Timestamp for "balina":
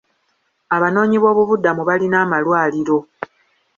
1.89-2.17